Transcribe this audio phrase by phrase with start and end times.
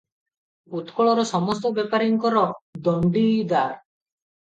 [0.79, 2.49] ଉତ୍କଳର ସମସ୍ତ ବେପରୀଙ୍କର
[2.91, 3.65] ଦଣ୍ଡିଦାର।